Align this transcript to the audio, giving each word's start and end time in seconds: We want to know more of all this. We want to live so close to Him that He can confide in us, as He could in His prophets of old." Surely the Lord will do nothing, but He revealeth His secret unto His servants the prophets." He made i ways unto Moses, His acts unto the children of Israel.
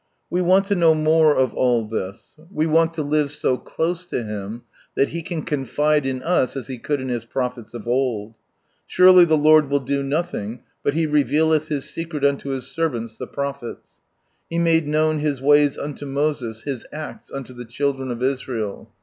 We 0.31 0.41
want 0.41 0.65
to 0.65 0.73
know 0.75 0.95
more 0.95 1.35
of 1.35 1.53
all 1.53 1.85
this. 1.85 2.35
We 2.49 2.65
want 2.65 2.95
to 2.95 3.03
live 3.03 3.29
so 3.31 3.55
close 3.55 4.03
to 4.07 4.23
Him 4.23 4.63
that 4.95 5.09
He 5.09 5.21
can 5.21 5.43
confide 5.43 6.07
in 6.07 6.23
us, 6.23 6.57
as 6.57 6.65
He 6.65 6.79
could 6.79 6.99
in 6.99 7.09
His 7.09 7.23
prophets 7.23 7.75
of 7.75 7.87
old." 7.87 8.33
Surely 8.87 9.25
the 9.25 9.37
Lord 9.37 9.69
will 9.69 9.79
do 9.79 10.01
nothing, 10.01 10.61
but 10.81 10.95
He 10.95 11.05
revealeth 11.05 11.67
His 11.67 11.87
secret 11.87 12.25
unto 12.25 12.49
His 12.49 12.65
servants 12.65 13.15
the 13.19 13.27
prophets." 13.27 13.99
He 14.49 14.57
made 14.57 14.89
i 14.91 15.35
ways 15.39 15.77
unto 15.77 16.07
Moses, 16.07 16.63
His 16.63 16.83
acts 16.91 17.31
unto 17.31 17.53
the 17.53 17.63
children 17.63 18.09
of 18.09 18.23
Israel. 18.23 18.89